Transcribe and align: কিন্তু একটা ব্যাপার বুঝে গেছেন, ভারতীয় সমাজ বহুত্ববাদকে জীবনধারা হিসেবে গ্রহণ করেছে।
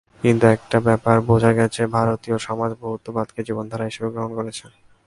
কিন্তু 0.21 0.45
একটা 0.47 0.77
ব্যাপার 0.79 1.15
বুঝে 1.21 1.51
গেছেন, 1.53 1.85
ভারতীয় 1.97 2.37
সমাজ 2.47 2.71
বহুত্ববাদকে 2.81 3.41
জীবনধারা 3.43 3.85
হিসেবে 3.85 4.09
গ্রহণ 4.13 4.31
করেছে। 4.35 4.65